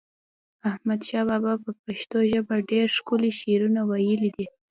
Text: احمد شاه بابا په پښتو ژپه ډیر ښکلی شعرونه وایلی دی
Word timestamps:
احمد 0.69 1.01
شاه 1.07 1.25
بابا 1.29 1.53
په 1.63 1.71
پښتو 1.83 2.17
ژپه 2.31 2.55
ډیر 2.69 2.85
ښکلی 2.97 3.31
شعرونه 3.39 3.81
وایلی 3.89 4.29
دی 4.35 4.45